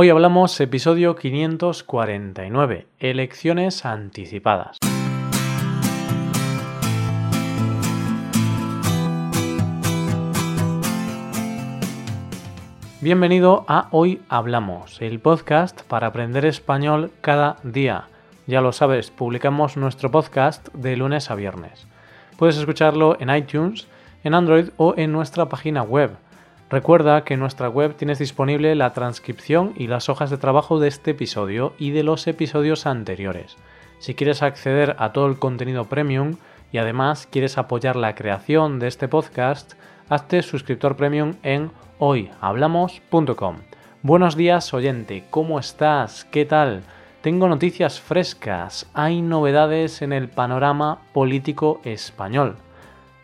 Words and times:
Hoy 0.00 0.10
hablamos 0.10 0.60
episodio 0.60 1.16
549, 1.16 2.86
elecciones 3.00 3.84
anticipadas. 3.84 4.78
Bienvenido 13.00 13.64
a 13.66 13.88
Hoy 13.90 14.22
Hablamos, 14.28 15.02
el 15.02 15.18
podcast 15.18 15.82
para 15.82 16.06
aprender 16.06 16.44
español 16.44 17.10
cada 17.20 17.56
día. 17.64 18.04
Ya 18.46 18.60
lo 18.60 18.70
sabes, 18.70 19.10
publicamos 19.10 19.76
nuestro 19.76 20.12
podcast 20.12 20.68
de 20.74 20.96
lunes 20.96 21.28
a 21.28 21.34
viernes. 21.34 21.88
Puedes 22.36 22.56
escucharlo 22.56 23.16
en 23.18 23.34
iTunes, 23.34 23.88
en 24.22 24.34
Android 24.34 24.68
o 24.76 24.94
en 24.96 25.10
nuestra 25.10 25.48
página 25.48 25.82
web 25.82 26.12
Recuerda 26.70 27.24
que 27.24 27.34
en 27.34 27.40
nuestra 27.40 27.70
web 27.70 27.94
tienes 27.96 28.18
disponible 28.18 28.74
la 28.74 28.92
transcripción 28.92 29.72
y 29.74 29.86
las 29.86 30.10
hojas 30.10 30.28
de 30.28 30.36
trabajo 30.36 30.78
de 30.78 30.88
este 30.88 31.12
episodio 31.12 31.72
y 31.78 31.92
de 31.92 32.02
los 32.02 32.26
episodios 32.26 32.84
anteriores. 32.84 33.56
Si 34.00 34.14
quieres 34.14 34.42
acceder 34.42 34.94
a 34.98 35.12
todo 35.12 35.26
el 35.28 35.38
contenido 35.38 35.86
premium 35.86 36.36
y 36.70 36.76
además 36.76 37.26
quieres 37.30 37.56
apoyar 37.56 37.96
la 37.96 38.14
creación 38.14 38.80
de 38.80 38.88
este 38.88 39.08
podcast, 39.08 39.72
hazte 40.10 40.42
suscriptor 40.42 40.94
premium 40.94 41.36
en 41.42 41.70
hoyhablamos.com. 41.98 43.56
Buenos 44.02 44.36
días 44.36 44.74
oyente, 44.74 45.24
¿cómo 45.30 45.58
estás? 45.58 46.26
¿Qué 46.26 46.44
tal? 46.44 46.82
Tengo 47.22 47.48
noticias 47.48 47.98
frescas, 47.98 48.86
hay 48.92 49.22
novedades 49.22 50.02
en 50.02 50.12
el 50.12 50.28
panorama 50.28 51.00
político 51.14 51.80
español. 51.84 52.56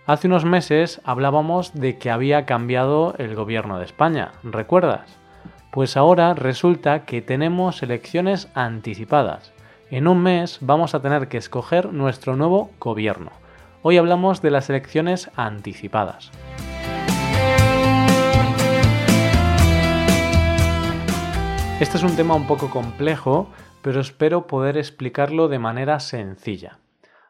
Hace 0.06 0.26
unos 0.26 0.44
meses 0.44 1.00
hablábamos 1.04 1.72
de 1.72 1.96
que 1.96 2.10
había 2.10 2.44
cambiado 2.44 3.14
el 3.16 3.34
gobierno 3.34 3.78
de 3.78 3.86
España, 3.86 4.32
¿recuerdas? 4.42 5.16
Pues 5.72 5.96
ahora 5.96 6.34
resulta 6.34 7.06
que 7.06 7.22
tenemos 7.22 7.82
elecciones 7.82 8.50
anticipadas. 8.54 9.54
En 9.90 10.06
un 10.06 10.22
mes 10.22 10.58
vamos 10.60 10.94
a 10.94 11.00
tener 11.00 11.28
que 11.28 11.38
escoger 11.38 11.90
nuestro 11.94 12.36
nuevo 12.36 12.70
gobierno. 12.78 13.30
Hoy 13.80 13.96
hablamos 13.96 14.42
de 14.42 14.50
las 14.50 14.68
elecciones 14.68 15.30
anticipadas. 15.36 16.30
Este 21.80 21.96
es 21.96 22.02
un 22.02 22.14
tema 22.14 22.34
un 22.34 22.46
poco 22.46 22.68
complejo, 22.68 23.48
pero 23.80 24.02
espero 24.02 24.46
poder 24.46 24.76
explicarlo 24.76 25.48
de 25.48 25.58
manera 25.58 25.98
sencilla. 25.98 26.76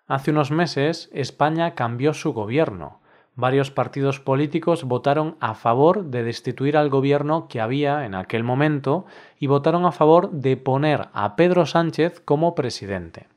Hace 0.07 0.33
unos 0.33 0.51
meses 0.51 1.09
España 1.13 1.75
cambió 1.75 2.13
su 2.13 2.35
gobierno. 2.35 3.01
Varios 3.37 3.71
partidos 3.71 4.21
políticos 4.21 4.85
votaron 4.85 5.37
a 5.41 5.55
favor 5.55 6.05
de 6.05 6.23
destituir 6.23 6.77
al 6.77 6.91
gobierno 6.91 7.49
que 7.49 7.61
había 7.61 8.05
en 8.05 8.15
aquel 8.15 8.45
momento 8.45 9.07
y 9.39 9.47
votaron 9.47 9.87
a 9.87 9.93
favor 9.93 10.31
de 10.31 10.57
poner 10.59 11.09
a 11.15 11.37
Pedro 11.37 11.65
Sánchez 11.65 12.21
como 12.21 12.55
presidente. 12.55 13.29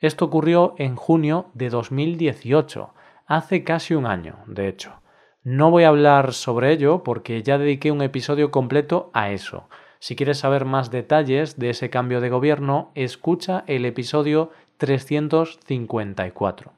Esto 0.00 0.24
ocurrió 0.24 0.74
en 0.78 0.96
junio 0.96 1.50
de 1.52 1.68
2018, 1.68 2.94
hace 3.26 3.62
casi 3.62 3.94
un 3.94 4.06
año, 4.06 4.38
de 4.46 4.68
hecho. 4.68 5.02
No 5.44 5.70
voy 5.70 5.84
a 5.84 5.88
hablar 5.88 6.32
sobre 6.32 6.72
ello 6.72 7.02
porque 7.04 7.42
ya 7.42 7.58
dediqué 7.58 7.92
un 7.92 8.02
episodio 8.02 8.50
completo 8.50 9.10
a 9.12 9.30
eso. 9.30 9.68
Si 10.00 10.16
quieres 10.16 10.38
saber 10.38 10.64
más 10.64 10.90
detalles 10.90 11.58
de 11.58 11.70
ese 11.70 11.90
cambio 11.90 12.20
de 12.20 12.30
gobierno, 12.30 12.92
escucha 12.94 13.64
el 13.66 13.84
episodio 13.84 14.50
354. 14.78 16.72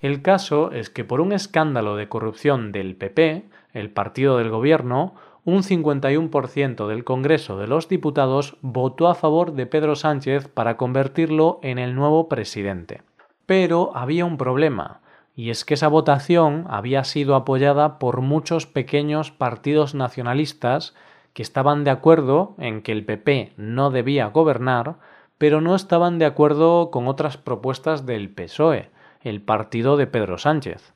El 0.00 0.22
caso 0.22 0.72
es 0.72 0.88
que 0.88 1.04
por 1.04 1.20
un 1.20 1.32
escándalo 1.32 1.96
de 1.96 2.08
corrupción 2.08 2.72
del 2.72 2.96
PP, 2.96 3.44
el 3.74 3.90
partido 3.90 4.38
del 4.38 4.48
gobierno, 4.48 5.14
un 5.44 5.62
51% 5.62 6.86
del 6.86 7.04
Congreso 7.04 7.58
de 7.58 7.66
los 7.66 7.88
Diputados 7.88 8.56
votó 8.60 9.08
a 9.08 9.14
favor 9.14 9.52
de 9.52 9.66
Pedro 9.66 9.96
Sánchez 9.96 10.48
para 10.48 10.76
convertirlo 10.76 11.58
en 11.62 11.78
el 11.78 11.94
nuevo 11.94 12.28
presidente. 12.28 13.02
Pero 13.46 13.90
había 13.94 14.24
un 14.24 14.36
problema, 14.36 15.00
y 15.34 15.50
es 15.50 15.64
que 15.64 15.74
esa 15.74 15.88
votación 15.88 16.66
había 16.68 17.04
sido 17.04 17.34
apoyada 17.34 17.98
por 17.98 18.20
muchos 18.20 18.66
pequeños 18.66 19.30
partidos 19.30 19.94
nacionalistas 19.94 20.94
que 21.32 21.42
estaban 21.42 21.84
de 21.84 21.90
acuerdo 21.90 22.54
en 22.58 22.82
que 22.82 22.92
el 22.92 23.04
PP 23.04 23.54
no 23.56 23.90
debía 23.90 24.26
gobernar, 24.26 24.96
pero 25.40 25.62
no 25.62 25.74
estaban 25.74 26.18
de 26.18 26.26
acuerdo 26.26 26.90
con 26.90 27.08
otras 27.08 27.38
propuestas 27.38 28.04
del 28.04 28.28
PSOE, 28.28 28.90
el 29.22 29.40
partido 29.40 29.96
de 29.96 30.06
Pedro 30.06 30.36
Sánchez. 30.36 30.92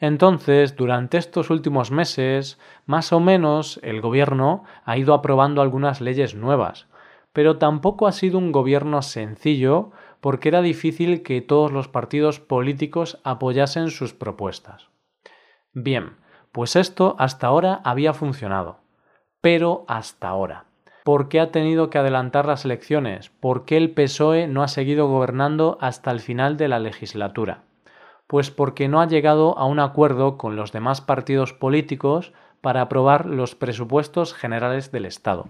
Entonces, 0.00 0.76
durante 0.76 1.18
estos 1.18 1.50
últimos 1.50 1.90
meses, 1.90 2.58
más 2.86 3.12
o 3.12 3.20
menos, 3.20 3.78
el 3.82 4.00
gobierno 4.00 4.64
ha 4.86 4.96
ido 4.96 5.12
aprobando 5.12 5.60
algunas 5.60 6.00
leyes 6.00 6.34
nuevas, 6.34 6.88
pero 7.34 7.58
tampoco 7.58 8.06
ha 8.06 8.12
sido 8.12 8.38
un 8.38 8.50
gobierno 8.50 9.02
sencillo 9.02 9.90
porque 10.22 10.48
era 10.48 10.62
difícil 10.62 11.22
que 11.22 11.42
todos 11.42 11.70
los 11.70 11.88
partidos 11.88 12.40
políticos 12.40 13.20
apoyasen 13.24 13.90
sus 13.90 14.14
propuestas. 14.14 14.88
Bien, 15.74 16.16
pues 16.50 16.76
esto 16.76 17.14
hasta 17.18 17.46
ahora 17.46 17.82
había 17.84 18.14
funcionado, 18.14 18.78
pero 19.42 19.84
hasta 19.86 20.28
ahora. 20.28 20.71
¿Por 21.04 21.28
qué 21.28 21.40
ha 21.40 21.50
tenido 21.50 21.90
que 21.90 21.98
adelantar 21.98 22.46
las 22.46 22.64
elecciones? 22.64 23.30
¿Por 23.40 23.64
qué 23.64 23.76
el 23.76 23.90
PSOE 23.90 24.46
no 24.46 24.62
ha 24.62 24.68
seguido 24.68 25.08
gobernando 25.08 25.76
hasta 25.80 26.12
el 26.12 26.20
final 26.20 26.56
de 26.56 26.68
la 26.68 26.78
legislatura? 26.78 27.64
Pues 28.28 28.52
porque 28.52 28.86
no 28.86 29.00
ha 29.00 29.08
llegado 29.08 29.58
a 29.58 29.64
un 29.64 29.80
acuerdo 29.80 30.38
con 30.38 30.54
los 30.54 30.70
demás 30.70 31.00
partidos 31.00 31.52
políticos 31.52 32.32
para 32.60 32.82
aprobar 32.82 33.26
los 33.26 33.56
presupuestos 33.56 34.32
generales 34.32 34.92
del 34.92 35.06
Estado. 35.06 35.48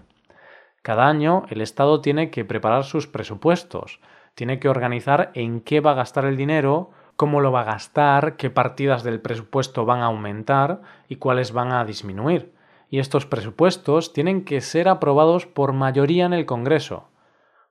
Cada 0.81 1.07
año 1.07 1.43
el 1.49 1.61
Estado 1.61 2.01
tiene 2.01 2.31
que 2.31 2.45
preparar 2.45 2.83
sus 2.83 3.05
presupuestos, 3.05 3.99
tiene 4.33 4.59
que 4.59 4.69
organizar 4.69 5.29
en 5.35 5.61
qué 5.61 5.81
va 5.81 5.91
a 5.91 5.95
gastar 5.95 6.25
el 6.25 6.35
dinero, 6.35 6.89
cómo 7.15 7.41
lo 7.41 7.51
va 7.51 7.61
a 7.61 7.65
gastar, 7.65 8.37
qué 8.37 8.49
partidas 8.49 9.03
del 9.03 9.21
presupuesto 9.21 9.85
van 9.85 9.99
a 9.99 10.05
aumentar 10.05 10.81
y 11.07 11.17
cuáles 11.17 11.53
van 11.53 11.71
a 11.71 11.85
disminuir 11.85 12.52
y 12.93 12.99
estos 12.99 13.25
presupuestos 13.25 14.13
tienen 14.13 14.45
que 14.45 14.61
ser 14.61 14.87
aprobados 14.87 15.47
por 15.47 15.73
mayoría 15.73 16.27
en 16.27 16.33
el 16.33 16.45
Congreso. 16.45 17.07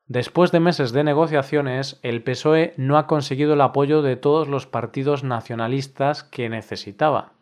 Después 0.09 0.51
de 0.51 0.59
meses 0.59 0.91
de 0.91 1.05
negociaciones, 1.05 2.01
el 2.03 2.25
PSOE 2.25 2.75
no 2.77 2.99
ha 2.99 3.07
conseguido 3.07 3.53
el 3.55 3.61
apoyo 3.61 4.03
de 4.03 4.17
todos 4.17 4.49
los 4.49 4.67
partidos 4.67 5.23
nacionalistas 5.23 6.25
que 6.25 6.49
necesitaba. 6.49 7.35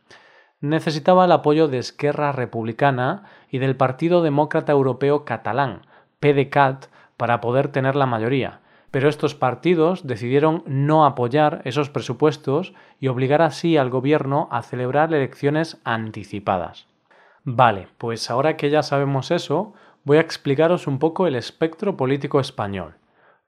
Necesitaba 0.61 1.25
el 1.25 1.33
apoyo 1.33 1.69
de 1.69 1.79
Esquerra 1.79 2.33
Republicana 2.33 3.23
y 3.51 3.61
del 3.61 3.77
Partido 3.77 4.21
Demócrata 4.21 4.73
Europeo 4.73 5.25
Catalán, 5.25 5.87
PDCAT, 6.19 6.89
para 7.17 7.41
poder 7.41 7.69
tener 7.69 7.97
la 7.97 8.05
mayoría. 8.05 8.61
Pero 8.91 9.09
estos 9.09 9.35
partidos 9.35 10.07
decidieron 10.07 10.65
no 10.67 11.07
apoyar 11.07 11.63
esos 11.65 11.89
presupuestos 11.89 12.75
y 13.01 13.09
obligar 13.09 13.41
así 13.41 13.79
al 13.79 13.89
gobierno 13.89 14.49
a 14.51 14.61
celebrar 14.61 15.15
elecciones 15.15 15.81
anticipadas. 15.85 16.91
Vale, 17.45 17.89
pues 17.97 18.31
ahora 18.31 18.57
que 18.57 18.69
ya 18.69 18.83
sabemos 18.83 19.31
eso, 19.31 19.73
voy 20.05 20.19
a 20.19 20.21
explicaros 20.21 20.87
un 20.87 20.99
poco 20.99 21.27
el 21.27 21.35
espectro 21.35 21.97
político 21.97 22.39
español. 22.39 22.97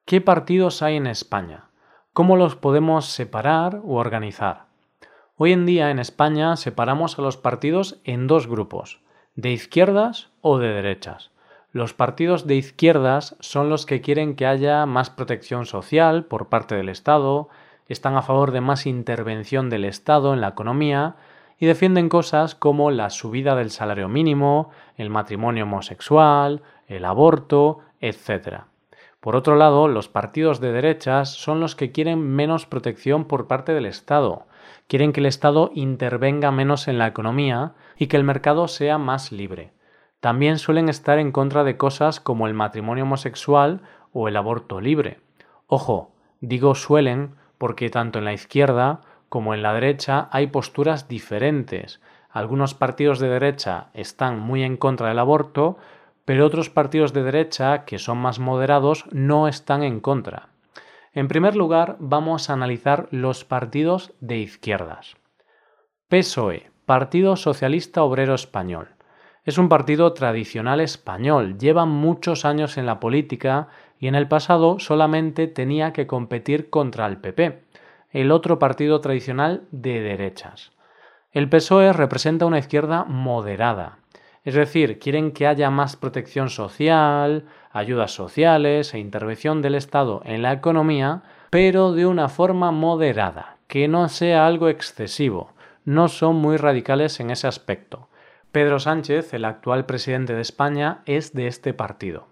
¿Qué 0.06 0.20
partidos 0.20 0.82
hay 0.82 0.96
en 0.96 1.06
España? 1.06 1.68
¿Cómo 2.12 2.36
los 2.36 2.56
podemos 2.56 3.06
separar 3.06 3.80
u 3.82 3.96
organizar? 3.96 4.66
Hoy 5.36 5.52
en 5.52 5.66
día 5.66 5.90
en 5.90 5.98
España 5.98 6.56
separamos 6.56 7.18
a 7.18 7.22
los 7.22 7.36
partidos 7.36 8.00
en 8.04 8.26
dos 8.26 8.46
grupos, 8.46 9.00
de 9.34 9.50
izquierdas 9.50 10.30
o 10.40 10.58
de 10.58 10.68
derechas. 10.68 11.30
Los 11.70 11.94
partidos 11.94 12.46
de 12.46 12.56
izquierdas 12.56 13.36
son 13.40 13.68
los 13.68 13.86
que 13.86 14.00
quieren 14.00 14.36
que 14.36 14.46
haya 14.46 14.86
más 14.86 15.10
protección 15.10 15.66
social 15.66 16.24
por 16.24 16.48
parte 16.48 16.74
del 16.74 16.88
Estado, 16.88 17.48
están 17.88 18.16
a 18.16 18.22
favor 18.22 18.52
de 18.52 18.60
más 18.60 18.86
intervención 18.86 19.68
del 19.68 19.84
Estado 19.84 20.32
en 20.32 20.40
la 20.40 20.48
economía 20.48 21.16
y 21.58 21.66
defienden 21.66 22.08
cosas 22.08 22.54
como 22.54 22.90
la 22.90 23.10
subida 23.10 23.54
del 23.54 23.70
salario 23.70 24.08
mínimo, 24.08 24.70
el 24.96 25.10
matrimonio 25.10 25.64
homosexual, 25.64 26.62
el 26.86 27.04
aborto, 27.04 27.78
etc. 28.00 28.64
Por 29.20 29.36
otro 29.36 29.56
lado, 29.56 29.88
los 29.88 30.08
partidos 30.08 30.60
de 30.60 30.72
derechas 30.72 31.30
son 31.30 31.60
los 31.60 31.76
que 31.76 31.92
quieren 31.92 32.20
menos 32.20 32.66
protección 32.66 33.24
por 33.24 33.46
parte 33.46 33.72
del 33.72 33.86
Estado, 33.86 34.46
quieren 34.88 35.12
que 35.12 35.20
el 35.20 35.26
Estado 35.26 35.70
intervenga 35.74 36.50
menos 36.50 36.88
en 36.88 36.98
la 36.98 37.06
economía 37.06 37.72
y 37.96 38.08
que 38.08 38.16
el 38.16 38.24
mercado 38.24 38.68
sea 38.68 38.98
más 38.98 39.32
libre. 39.32 39.72
También 40.20 40.58
suelen 40.58 40.88
estar 40.88 41.18
en 41.18 41.32
contra 41.32 41.64
de 41.64 41.76
cosas 41.76 42.20
como 42.20 42.46
el 42.46 42.54
matrimonio 42.54 43.04
homosexual 43.04 43.80
o 44.12 44.28
el 44.28 44.36
aborto 44.36 44.80
libre. 44.80 45.20
Ojo, 45.66 46.12
digo 46.40 46.74
suelen 46.74 47.34
porque 47.58 47.90
tanto 47.90 48.18
en 48.18 48.24
la 48.24 48.32
izquierda 48.32 49.00
como 49.32 49.54
en 49.54 49.62
la 49.62 49.72
derecha 49.72 50.28
hay 50.30 50.48
posturas 50.48 51.08
diferentes. 51.08 52.02
Algunos 52.28 52.74
partidos 52.74 53.18
de 53.18 53.30
derecha 53.30 53.86
están 53.94 54.38
muy 54.38 54.62
en 54.62 54.76
contra 54.76 55.08
del 55.08 55.18
aborto, 55.18 55.78
pero 56.26 56.44
otros 56.44 56.68
partidos 56.68 57.14
de 57.14 57.22
derecha, 57.22 57.86
que 57.86 57.98
son 57.98 58.18
más 58.18 58.38
moderados, 58.38 59.06
no 59.10 59.48
están 59.48 59.84
en 59.84 60.00
contra. 60.00 60.50
En 61.14 61.28
primer 61.28 61.56
lugar, 61.56 61.96
vamos 61.98 62.50
a 62.50 62.52
analizar 62.52 63.08
los 63.10 63.46
partidos 63.46 64.12
de 64.20 64.36
izquierdas. 64.36 65.16
PSOE, 66.08 66.70
Partido 66.84 67.36
Socialista 67.36 68.02
Obrero 68.02 68.34
Español. 68.34 68.96
Es 69.44 69.56
un 69.56 69.70
partido 69.70 70.12
tradicional 70.12 70.82
español, 70.82 71.56
lleva 71.56 71.86
muchos 71.86 72.44
años 72.44 72.76
en 72.76 72.84
la 72.84 73.00
política 73.00 73.68
y 73.98 74.08
en 74.08 74.14
el 74.14 74.28
pasado 74.28 74.78
solamente 74.78 75.46
tenía 75.46 75.94
que 75.94 76.06
competir 76.06 76.68
contra 76.68 77.06
el 77.06 77.16
PP, 77.16 77.62
el 78.12 78.30
otro 78.30 78.58
partido 78.58 79.00
tradicional 79.00 79.66
de 79.70 80.00
derechas. 80.00 80.72
El 81.32 81.48
PSOE 81.48 81.92
representa 81.92 82.46
una 82.46 82.58
izquierda 82.58 83.04
moderada, 83.04 83.98
es 84.44 84.54
decir, 84.54 84.98
quieren 84.98 85.32
que 85.32 85.46
haya 85.46 85.70
más 85.70 85.96
protección 85.96 86.50
social, 86.50 87.46
ayudas 87.70 88.12
sociales 88.12 88.92
e 88.92 88.98
intervención 88.98 89.62
del 89.62 89.76
Estado 89.76 90.20
en 90.24 90.42
la 90.42 90.52
economía, 90.52 91.22
pero 91.50 91.92
de 91.92 92.06
una 92.06 92.28
forma 92.28 92.72
moderada, 92.72 93.58
que 93.68 93.86
no 93.86 94.08
sea 94.08 94.46
algo 94.46 94.68
excesivo. 94.68 95.52
No 95.84 96.08
son 96.08 96.36
muy 96.36 96.56
radicales 96.56 97.20
en 97.20 97.30
ese 97.30 97.46
aspecto. 97.46 98.08
Pedro 98.50 98.80
Sánchez, 98.80 99.32
el 99.32 99.44
actual 99.44 99.86
presidente 99.86 100.34
de 100.34 100.42
España, 100.42 101.02
es 101.06 101.32
de 101.32 101.46
este 101.46 101.72
partido. 101.72 102.26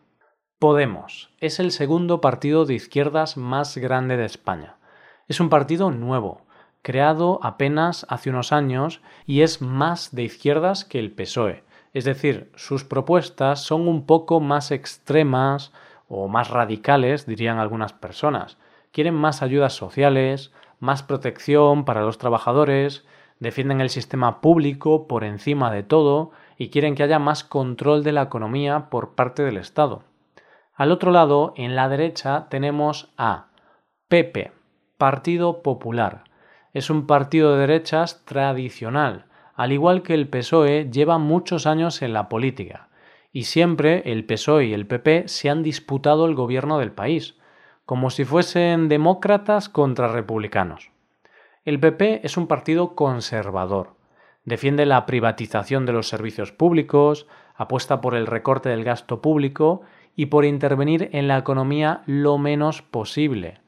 Podemos 0.58 1.30
es 1.38 1.60
el 1.60 1.70
segundo 1.70 2.20
partido 2.20 2.66
de 2.66 2.74
izquierdas 2.74 3.36
más 3.36 3.78
grande 3.78 4.16
de 4.16 4.26
España. 4.26 4.76
Es 5.30 5.38
un 5.38 5.48
partido 5.48 5.92
nuevo, 5.92 6.40
creado 6.82 7.38
apenas 7.44 8.04
hace 8.08 8.30
unos 8.30 8.50
años 8.50 9.00
y 9.26 9.42
es 9.42 9.62
más 9.62 10.12
de 10.12 10.24
izquierdas 10.24 10.84
que 10.84 10.98
el 10.98 11.12
PSOE. 11.12 11.62
Es 11.94 12.04
decir, 12.04 12.50
sus 12.56 12.82
propuestas 12.82 13.62
son 13.62 13.86
un 13.86 14.06
poco 14.06 14.40
más 14.40 14.72
extremas 14.72 15.72
o 16.08 16.26
más 16.26 16.50
radicales, 16.50 17.26
dirían 17.26 17.58
algunas 17.58 17.92
personas. 17.92 18.58
Quieren 18.90 19.14
más 19.14 19.40
ayudas 19.40 19.72
sociales, 19.72 20.52
más 20.80 21.04
protección 21.04 21.84
para 21.84 22.02
los 22.02 22.18
trabajadores, 22.18 23.06
defienden 23.38 23.80
el 23.80 23.90
sistema 23.90 24.40
público 24.40 25.06
por 25.06 25.22
encima 25.22 25.70
de 25.70 25.84
todo 25.84 26.32
y 26.58 26.70
quieren 26.70 26.96
que 26.96 27.04
haya 27.04 27.20
más 27.20 27.44
control 27.44 28.02
de 28.02 28.10
la 28.10 28.22
economía 28.22 28.90
por 28.90 29.14
parte 29.14 29.44
del 29.44 29.58
Estado. 29.58 30.02
Al 30.74 30.90
otro 30.90 31.12
lado, 31.12 31.54
en 31.54 31.76
la 31.76 31.88
derecha, 31.88 32.48
tenemos 32.50 33.12
a 33.16 33.50
PP, 34.08 34.58
Partido 35.00 35.62
Popular. 35.62 36.24
Es 36.74 36.90
un 36.90 37.06
partido 37.06 37.54
de 37.54 37.60
derechas 37.60 38.22
tradicional. 38.26 39.24
Al 39.54 39.72
igual 39.72 40.02
que 40.02 40.12
el 40.12 40.28
PSOE, 40.28 40.90
lleva 40.92 41.16
muchos 41.16 41.66
años 41.66 42.02
en 42.02 42.12
la 42.12 42.28
política. 42.28 42.90
Y 43.32 43.44
siempre 43.44 44.02
el 44.12 44.26
PSOE 44.26 44.66
y 44.66 44.74
el 44.74 44.86
PP 44.86 45.26
se 45.26 45.48
han 45.48 45.62
disputado 45.62 46.26
el 46.26 46.34
gobierno 46.34 46.78
del 46.78 46.92
país, 46.92 47.38
como 47.86 48.10
si 48.10 48.26
fuesen 48.26 48.90
demócratas 48.90 49.70
contra 49.70 50.08
republicanos. 50.08 50.90
El 51.64 51.80
PP 51.80 52.20
es 52.22 52.36
un 52.36 52.46
partido 52.46 52.94
conservador. 52.94 53.96
Defiende 54.44 54.84
la 54.84 55.06
privatización 55.06 55.86
de 55.86 55.94
los 55.94 56.08
servicios 56.08 56.52
públicos, 56.52 57.26
apuesta 57.56 58.02
por 58.02 58.14
el 58.14 58.26
recorte 58.26 58.68
del 58.68 58.84
gasto 58.84 59.22
público 59.22 59.80
y 60.14 60.26
por 60.26 60.44
intervenir 60.44 61.08
en 61.14 61.26
la 61.26 61.38
economía 61.38 62.02
lo 62.04 62.36
menos 62.36 62.82
posible. 62.82 63.60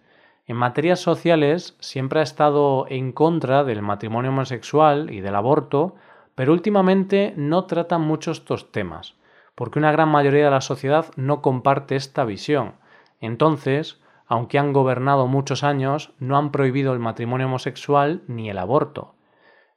En 0.47 0.56
materias 0.56 0.99
sociales 0.99 1.77
siempre 1.79 2.19
ha 2.21 2.25
estado 2.25 2.87
en 2.89 3.12
contra 3.12 3.62
del 3.62 3.81
matrimonio 3.81 4.31
homosexual 4.31 5.11
y 5.11 5.21
del 5.21 5.37
aborto, 5.37 5.94
pero 6.35 6.53
últimamente 6.53 7.33
no 7.37 7.67
trata 7.67 7.99
mucho 7.99 8.33
estos 8.33 8.73
temas, 8.73 9.15
porque 9.55 9.79
una 9.79 9.93
gran 9.93 10.09
mayoría 10.09 10.47
de 10.47 10.50
la 10.50 10.61
sociedad 10.61 11.06
no 11.15 11.43
comparte 11.43 11.94
esta 11.94 12.25
visión. 12.25 12.75
Entonces, 13.21 14.03
aunque 14.27 14.59
han 14.59 14.73
gobernado 14.73 15.29
muchos 15.29 15.62
años, 15.62 16.12
no 16.19 16.37
han 16.37 16.50
prohibido 16.50 16.93
el 16.93 16.99
matrimonio 16.99 17.47
homosexual 17.47 18.23
ni 18.27 18.50
el 18.50 18.59
aborto. 18.59 19.15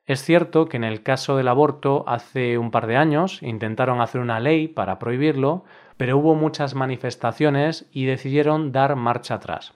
Es 0.08 0.24
cierto 0.24 0.68
que 0.68 0.78
en 0.78 0.84
el 0.84 1.04
caso 1.04 1.36
del 1.36 1.48
aborto 1.48 2.06
hace 2.08 2.58
un 2.58 2.72
par 2.72 2.88
de 2.88 2.96
años 2.96 3.44
intentaron 3.44 4.02
hacer 4.02 4.22
una 4.22 4.40
ley 4.40 4.68
para 4.68 4.98
prohibirlo, 4.98 5.64
pero 5.98 6.18
hubo 6.18 6.36
muchas 6.36 6.74
manifestaciones 6.74 7.88
y 7.92 8.06
decidieron 8.06 8.72
dar 8.72 8.96
marcha 8.96 9.36
atrás. 9.36 9.74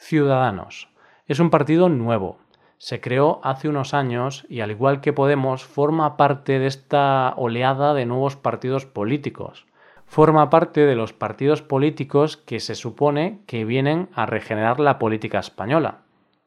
Ciudadanos. 0.00 0.88
Es 1.28 1.38
un 1.38 1.50
partido 1.50 1.88
nuevo. 1.88 2.38
Se 2.78 3.00
creó 3.00 3.40
hace 3.44 3.68
unos 3.68 3.94
años 3.94 4.44
y 4.48 4.60
al 4.60 4.72
igual 4.72 5.00
que 5.00 5.12
Podemos 5.12 5.64
forma 5.64 6.16
parte 6.16 6.58
de 6.58 6.66
esta 6.66 7.34
oleada 7.36 7.94
de 7.94 8.06
nuevos 8.06 8.34
partidos 8.34 8.86
políticos 8.86 9.66
forma 10.10 10.50
parte 10.50 10.86
de 10.86 10.96
los 10.96 11.12
partidos 11.12 11.62
políticos 11.62 12.36
que 12.36 12.58
se 12.58 12.74
supone 12.74 13.38
que 13.46 13.64
vienen 13.64 14.08
a 14.12 14.26
regenerar 14.26 14.80
la 14.80 14.98
política 14.98 15.38
española. 15.38 15.98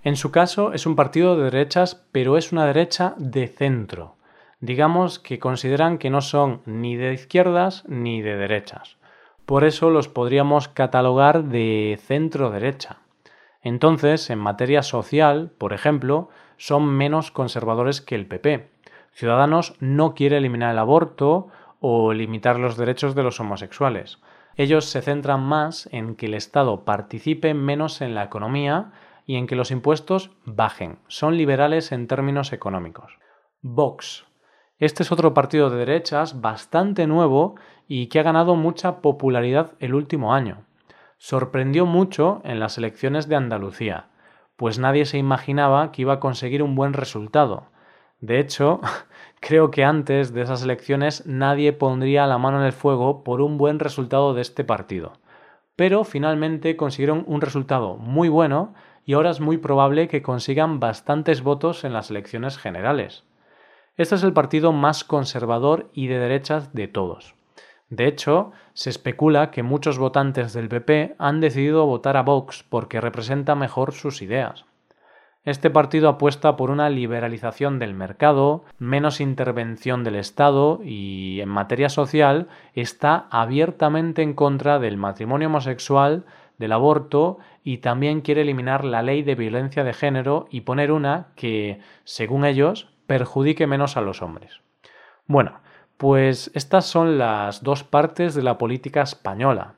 En 0.04 0.18
su 0.18 0.32
caso 0.32 0.74
es 0.74 0.86
un 0.86 0.98
partido 0.98 1.38
de 1.38 1.46
derechas, 1.46 2.06
pero 2.12 2.36
es 2.36 2.52
una 2.52 2.66
derecha 2.66 3.16
de 3.18 3.48
centro. 3.48 4.18
Digamos 4.60 5.18
que 5.18 5.40
consideran 5.40 5.98
que 5.98 6.10
no 6.10 6.20
son 6.20 6.62
ni 6.66 6.98
de 6.98 7.14
izquierdas 7.14 7.86
ni 7.88 8.22
de 8.22 8.36
derechas. 8.36 8.98
Por 9.46 9.64
eso 9.64 9.90
los 9.90 10.10
podríamos 10.10 10.68
catalogar 10.68 11.46
de 11.46 11.98
centro 12.06 12.52
derecha. 12.52 12.98
Entonces, 13.63 14.30
en 14.30 14.39
materia 14.39 14.83
social, 14.83 15.51
por 15.57 15.74
ejemplo, 15.74 16.30
son 16.57 16.86
menos 16.86 17.31
conservadores 17.31 18.01
que 18.01 18.15
el 18.15 18.27
PP. 18.27 18.69
Ciudadanos 19.13 19.75
no 19.80 20.13
quiere 20.13 20.38
eliminar 20.38 20.71
el 20.71 20.80
aborto 20.80 21.48
o 21.80 22.13
limitar 22.13 22.60
los 22.60 22.77
derechos 22.77 23.15
de 23.15 23.24
los 23.24 23.39
homosexuales. 23.39 24.19
Ellos 24.56 24.86
se 24.86 25.01
centran 25.01 25.42
más 25.42 25.88
en 25.92 26.15
que 26.15 26.25
el 26.27 26.33
Estado 26.33 26.83
participe 26.83 27.54
menos 27.54 28.01
en 28.01 28.13
la 28.13 28.24
economía 28.24 28.92
y 29.25 29.38
en 29.38 29.48
que 29.48 29.56
los 29.56 29.71
impuestos 29.71 30.31
bajen. 30.45 31.00
Son 31.07 31.38
liberales 31.38 31.92
en 31.92 32.07
términos 32.07 32.51
económicos. 32.54 33.18
Vox. 33.62 34.25
Este 34.77 35.04
es 35.04 35.12
otro 35.12 35.33
partido 35.33 35.69
de 35.69 35.77
derechas 35.77 36.42
bastante 36.42 37.07
nuevo 37.07 37.56
y 37.88 38.07
que 38.07 38.19
ha 38.19 38.24
ganado 38.24 38.56
mucha 38.56 39.01
popularidad 39.01 39.74
el 39.80 39.94
último 39.94 40.33
año. 40.33 40.65
Sorprendió 41.24 41.86
mucho 41.86 42.42
en 42.44 42.60
las 42.60 42.78
elecciones 42.78 43.30
de 43.30 43.38
Andalucía, 43.38 44.08
pues 44.58 44.78
nadie 44.78 45.06
se 45.06 45.18
imaginaba 45.18 45.94
que 45.94 46.02
iba 46.02 46.14
a 46.14 46.20
conseguir 46.20 46.62
un 46.62 46.75
buen 46.75 46.92
resultado. 46.92 47.68
De 48.20 48.40
hecho, 48.40 48.81
Creo 49.46 49.72
que 49.72 49.84
antes 49.84 50.34
de 50.34 50.42
esas 50.42 50.64
elecciones 50.64 51.25
nadie 51.25 51.74
pondría 51.74 52.25
la 52.28 52.38
mano 52.38 52.62
en 52.62 52.66
el 52.66 52.72
fuego 52.72 53.25
por 53.25 53.42
un 53.42 53.58
buen 53.58 53.78
resultado 53.80 54.34
de 54.34 54.42
este 54.42 54.64
partido. 54.64 55.12
Pero 55.75 56.06
finalmente 56.06 56.78
consiguieron 56.78 57.25
un 57.28 57.42
resultado 57.42 57.98
muy 57.98 58.30
bueno 58.30 58.74
y 59.06 59.14
ahora 59.14 59.31
es 59.31 59.42
muy 59.42 59.58
probable 59.58 60.08
que 60.08 60.22
consigan 60.22 60.80
bastantes 60.80 61.42
votos 61.44 61.84
en 61.84 61.92
las 61.92 62.10
elecciones 62.10 62.58
generales. 62.58 63.25
Este 63.98 64.16
es 64.16 64.24
el 64.24 64.31
partido 64.31 64.72
más 64.72 65.04
conservador 65.04 65.90
y 65.92 66.08
de 66.08 66.20
derechas 66.20 66.74
de 66.74 66.88
todos. 66.88 67.36
De 67.94 68.07
hecho, 68.07 68.51
se 68.74 68.90
especula 68.90 69.51
que 69.51 69.62
muchos 69.62 70.00
votantes 70.00 70.51
del 70.54 70.68
PP 70.68 71.13
han 71.19 71.42
decidido 71.42 71.86
votar 71.86 72.18
a 72.18 72.24
Vox 72.24 72.65
porque 72.68 73.00
representa 73.00 73.53
mejor 73.53 73.91
sus 73.94 74.24
ideas. 74.24 74.65
Este 75.44 75.70
partido 75.70 76.10
apuesta 76.10 76.56
por 76.56 76.72
una 76.72 76.89
liberalización 76.89 77.77
del 77.77 77.94
mercado, 77.94 78.63
menos 78.79 79.22
intervención 79.22 80.03
del 80.03 80.15
Estado 80.15 80.79
y, 80.84 81.39
en 81.41 81.50
materia 81.50 81.88
social, 81.89 82.48
está 82.74 83.27
abiertamente 83.29 84.24
en 84.24 84.34
contra 84.34 84.79
del 84.79 84.98
matrimonio 84.98 85.50
homosexual, 85.50 86.25
del 86.58 86.72
aborto 86.72 87.38
y 87.63 87.77
también 87.77 88.22
quiere 88.22 88.41
eliminar 88.41 88.86
la 88.86 89.03
ley 89.03 89.22
de 89.22 89.36
violencia 89.36 89.84
de 89.84 89.94
género 89.94 90.48
y 90.50 90.62
poner 90.62 90.91
una 90.91 91.27
que, 91.36 91.79
según 92.06 92.44
ellos, 92.44 92.89
perjudique 93.06 93.68
menos 93.68 93.98
a 93.98 94.01
los 94.01 94.24
hombres. 94.24 94.62
Bueno, 95.27 95.60
pues 96.03 96.51
estas 96.53 96.86
son 96.86 97.17
las 97.17 97.63
dos 97.63 97.86
partes 97.86 98.36
de 98.36 98.43
la 98.43 98.57
política 98.57 99.03
española. 99.03 99.75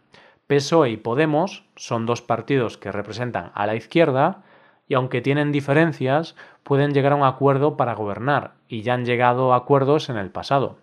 PSOE 0.47 0.89
y 0.89 0.97
Podemos 0.97 1.65
son 1.75 2.07
dos 2.07 2.23
partidos 2.23 2.79
que 2.79 2.91
representan 2.91 3.51
a 3.53 3.67
la 3.67 3.75
izquierda 3.75 4.41
y 4.87 4.95
aunque 4.95 5.21
tienen 5.21 5.51
diferencias, 5.51 6.35
pueden 6.63 6.95
llegar 6.95 7.11
a 7.11 7.17
un 7.17 7.23
acuerdo 7.25 7.77
para 7.77 7.93
gobernar, 7.93 8.53
y 8.67 8.81
ya 8.81 8.95
han 8.95 9.05
llegado 9.05 9.53
a 9.53 9.57
acuerdos 9.57 10.09
en 10.09 10.17
el 10.17 10.31
pasado. 10.31 10.79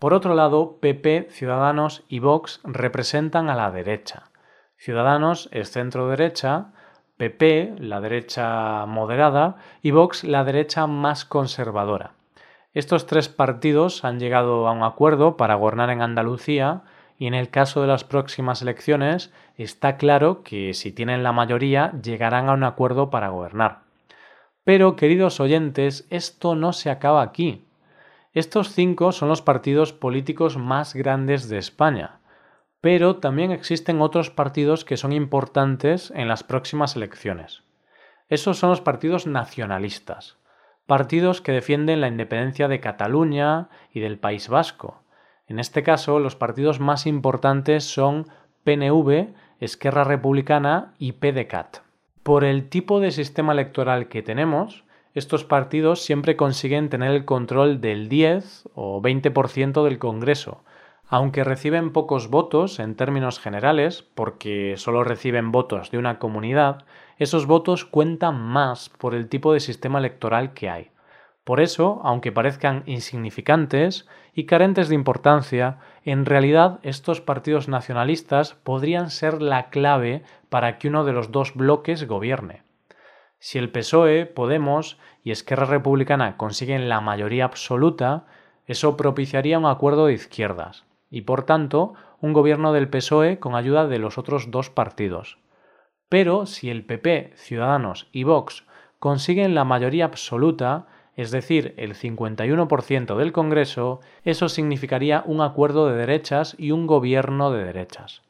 Por 0.00 0.12
otro 0.12 0.34
lado, 0.34 0.78
PP, 0.80 1.28
Ciudadanos 1.30 2.02
y 2.08 2.18
Vox 2.18 2.60
representan 2.64 3.50
a 3.50 3.54
la 3.54 3.70
derecha. 3.70 4.32
Ciudadanos 4.76 5.48
es 5.52 5.70
centro 5.70 6.08
derecha, 6.08 6.72
PP 7.16 7.76
la 7.78 8.00
derecha 8.00 8.86
moderada 8.86 9.54
y 9.82 9.92
Vox 9.92 10.24
la 10.24 10.42
derecha 10.42 10.88
más 10.88 11.24
conservadora. 11.24 12.14
Estos 12.74 13.06
tres 13.06 13.28
partidos 13.28 14.04
han 14.04 14.18
llegado 14.18 14.66
a 14.66 14.72
un 14.72 14.82
acuerdo 14.82 15.36
para 15.36 15.54
gobernar 15.54 15.90
en 15.90 16.02
Andalucía 16.02 16.82
y 17.16 17.28
en 17.28 17.34
el 17.34 17.48
caso 17.48 17.80
de 17.80 17.86
las 17.86 18.02
próximas 18.02 18.62
elecciones 18.62 19.32
está 19.56 19.96
claro 19.96 20.42
que 20.42 20.74
si 20.74 20.90
tienen 20.90 21.22
la 21.22 21.30
mayoría 21.30 21.92
llegarán 22.02 22.48
a 22.48 22.54
un 22.54 22.64
acuerdo 22.64 23.10
para 23.10 23.28
gobernar. 23.28 23.82
Pero, 24.64 24.96
queridos 24.96 25.38
oyentes, 25.38 26.06
esto 26.10 26.56
no 26.56 26.72
se 26.72 26.90
acaba 26.90 27.22
aquí. 27.22 27.64
Estos 28.32 28.72
cinco 28.72 29.12
son 29.12 29.28
los 29.28 29.42
partidos 29.42 29.92
políticos 29.92 30.56
más 30.56 30.94
grandes 30.94 31.48
de 31.48 31.58
España, 31.58 32.18
pero 32.80 33.16
también 33.16 33.52
existen 33.52 34.00
otros 34.00 34.30
partidos 34.30 34.84
que 34.84 34.96
son 34.96 35.12
importantes 35.12 36.10
en 36.16 36.26
las 36.26 36.42
próximas 36.42 36.96
elecciones. 36.96 37.62
Esos 38.28 38.58
son 38.58 38.70
los 38.70 38.80
partidos 38.80 39.28
nacionalistas, 39.28 40.38
partidos 40.86 41.40
que 41.40 41.52
defienden 41.52 42.00
la 42.00 42.08
independencia 42.08 42.68
de 42.68 42.80
Cataluña 42.80 43.68
y 43.92 44.00
del 44.00 44.18
País 44.18 44.48
Vasco, 44.48 45.02
En 45.46 45.58
este 45.58 45.82
caso, 45.82 46.20
los 46.20 46.36
partidos 46.36 46.80
más 46.80 47.06
importantes 47.06 47.84
son 47.84 48.28
PNV, 48.64 49.34
Esquerra 49.60 50.02
Republicana 50.02 50.94
y 50.98 51.12
PDCAT. 51.12 51.78
Por 52.22 52.44
el 52.44 52.70
tipo 52.70 52.98
de 52.98 53.10
sistema 53.10 53.52
electoral 53.52 54.08
que 54.08 54.22
tenemos, 54.22 54.84
estos 55.12 55.44
partidos 55.44 56.02
siempre 56.02 56.36
consiguen 56.36 56.88
tener 56.88 57.10
el 57.10 57.26
control 57.26 57.82
del 57.82 58.08
10 58.08 58.70
o 58.74 59.02
20% 59.02 59.84
del 59.84 59.98
Congreso, 59.98 60.64
aunque 61.06 61.44
reciben 61.44 61.92
pocos 61.92 62.28
votos 62.30 62.80
en 62.80 62.96
términos 62.96 63.38
generales, 63.38 64.02
porque 64.02 64.74
solo 64.78 65.04
reciben 65.04 65.52
votos 65.52 65.90
de 65.90 65.98
una 65.98 66.18
comunidad, 66.18 66.86
esos 67.18 67.46
votos 67.46 67.84
cuentan 67.84 68.40
más 68.40 68.88
por 68.88 69.14
el 69.14 69.28
tipo 69.28 69.52
de 69.52 69.60
sistema 69.60 69.98
electoral 69.98 70.54
que 70.54 70.70
hay. 70.70 70.90
Por 71.44 71.60
eso, 71.60 72.00
aunque 72.04 72.32
parezcan 72.32 72.82
insignificantes 72.86 74.08
y 74.32 74.46
carentes 74.46 74.88
de 74.88 74.94
importancia, 74.94 75.78
en 76.04 76.24
realidad 76.24 76.80
estos 76.82 77.20
partidos 77.20 77.68
nacionalistas 77.68 78.54
podrían 78.54 79.10
ser 79.10 79.42
la 79.42 79.68
clave 79.68 80.22
para 80.48 80.78
que 80.78 80.88
uno 80.88 81.04
de 81.04 81.12
los 81.12 81.32
dos 81.32 81.54
bloques 81.54 82.08
gobierne. 82.08 82.62
Si 83.38 83.58
el 83.58 83.70
PSOE, 83.70 84.24
Podemos 84.24 84.98
y 85.22 85.30
Esquerra 85.30 85.66
Republicana 85.66 86.38
consiguen 86.38 86.88
la 86.88 87.02
mayoría 87.02 87.44
absoluta, 87.44 88.24
eso 88.66 88.96
propiciaría 88.96 89.58
un 89.58 89.66
acuerdo 89.66 90.06
de 90.06 90.14
izquierdas 90.14 90.84
y, 91.10 91.22
por 91.22 91.42
tanto, 91.44 91.92
un 92.22 92.32
gobierno 92.32 92.72
del 92.72 92.88
PSOE 92.88 93.38
con 93.38 93.54
ayuda 93.54 93.86
de 93.86 93.98
los 93.98 94.16
otros 94.16 94.50
dos 94.50 94.70
partidos. 94.70 95.36
Pero 96.08 96.46
si 96.46 96.70
el 96.70 96.84
PP, 96.84 97.32
Ciudadanos 97.36 98.08
y 98.12 98.24
Vox 98.24 98.64
consiguen 98.98 99.54
la 99.54 99.64
mayoría 99.64 100.04
absoluta, 100.04 100.86
es 101.16 101.30
decir, 101.30 101.74
el 101.76 101.94
51% 101.94 103.16
del 103.16 103.32
Congreso, 103.32 104.00
eso 104.24 104.48
significaría 104.48 105.22
un 105.26 105.40
acuerdo 105.40 105.88
de 105.88 105.96
derechas 105.96 106.56
y 106.58 106.70
un 106.70 106.86
gobierno 106.86 107.50
de 107.50 107.64
derechas. 107.64 108.22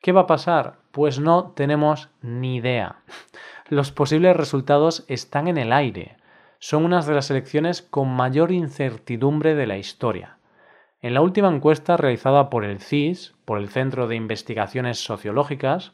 ¿Qué 0.00 0.12
va 0.12 0.22
a 0.22 0.26
pasar? 0.26 0.78
Pues 0.92 1.20
no 1.20 1.52
tenemos 1.54 2.08
ni 2.22 2.56
idea. 2.56 3.02
Los 3.68 3.92
posibles 3.92 4.36
resultados 4.36 5.04
están 5.08 5.46
en 5.46 5.58
el 5.58 5.72
aire. 5.72 6.16
Son 6.58 6.84
unas 6.84 7.06
de 7.06 7.14
las 7.14 7.30
elecciones 7.30 7.82
con 7.82 8.08
mayor 8.08 8.50
incertidumbre 8.50 9.54
de 9.54 9.66
la 9.66 9.76
historia. 9.76 10.38
En 11.02 11.14
la 11.14 11.22
última 11.22 11.48
encuesta 11.48 11.96
realizada 11.96 12.50
por 12.50 12.64
el 12.64 12.80
CIS, 12.80 13.34
por 13.44 13.58
el 13.58 13.68
Centro 13.68 14.06
de 14.08 14.16
Investigaciones 14.16 14.98
Sociológicas, 15.02 15.92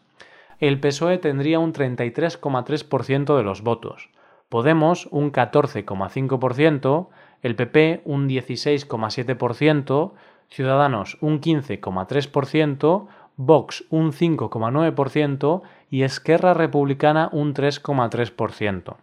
el 0.61 0.81
PSOE 0.81 1.19
tendría 1.19 1.59
un 1.59 1.73
33,3% 1.73 3.37
de 3.37 3.43
los 3.43 3.63
votos, 3.63 4.11
Podemos 4.49 5.09
un 5.11 5.33
14,5%, 5.33 7.09
el 7.43 7.57
PP 7.57 8.03
un 8.05 8.29
16,7%, 8.29 10.13
Ciudadanos 10.49 11.19
un 11.21 11.41
15,3%, 11.41 13.07
Vox 13.37 13.85
un 13.91 14.13
5,9% 14.13 15.63
y 15.91 16.03
Esquerra 16.03 16.55
Republicana 16.55 17.29
un 17.33 17.55
3,3%. 17.55 18.97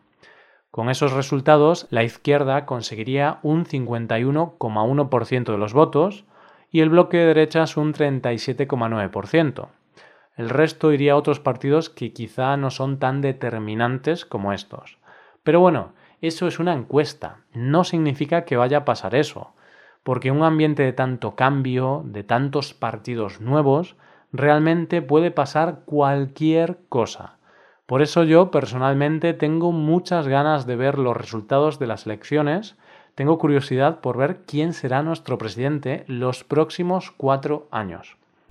Con 0.71 0.89
esos 0.89 1.11
resultados, 1.11 1.87
la 1.91 2.03
izquierda 2.03 2.65
conseguiría 2.65 3.39
un 3.43 3.65
51,1% 3.65 5.51
de 5.51 5.57
los 5.57 5.73
votos 5.73 6.23
y 6.71 6.79
el 6.79 6.89
bloque 6.89 7.17
de 7.17 7.27
derechas 7.27 7.77
un 7.77 7.93
37,9%. 7.93 9.67
El 10.35 10.49
resto 10.49 10.91
iría 10.91 11.13
a 11.13 11.17
otros 11.17 11.39
partidos 11.39 11.89
que 11.89 12.11
quizá 12.11 12.57
no 12.57 12.71
son 12.71 12.97
tan 12.97 13.21
determinantes 13.21 14.25
como 14.25 14.51
estos. 14.51 14.97
Pero 15.43 15.59
bueno, 15.59 15.93
eso 16.21 16.47
es 16.47 16.57
una 16.59 16.73
encuesta, 16.73 17.41
no 17.53 17.83
significa 17.83 18.45
que 18.45 18.57
vaya 18.57 18.79
a 18.79 18.85
pasar 18.85 19.13
eso, 19.13 19.53
porque 20.03 20.31
un 20.31 20.41
ambiente 20.43 20.83
de 20.83 20.93
tanto 20.93 21.35
cambio, 21.35 22.01
de 22.05 22.23
tantos 22.23 22.73
partidos 22.73 23.41
nuevos, 23.41 23.95
realmente 24.31 25.01
puede 25.01 25.31
pasar 25.31 25.81
cualquier 25.85 26.79
cosa. 26.89 27.37
Por 27.85 28.01
eso 28.01 28.23
yo 28.23 28.49
personalmente 28.49 29.33
tengo 29.33 29.71
muchas 29.71 30.27
ganas 30.27 30.65
de 30.65 30.77
ver 30.77 30.97
los 30.97 31.15
resultados 31.15 31.77
de 31.77 31.87
las 31.87 32.05
elecciones, 32.05 32.75
tengo 33.15 33.37
curiosidad 33.37 33.99
por 33.99 34.17
ver 34.17 34.45
quién 34.47 34.73
será 34.73 35.03
nuestro 35.03 35.37
presidente 35.37 36.03
los 36.07 36.43
próximos 36.43 37.11
cuatro 37.11 37.67
años. 37.69 38.17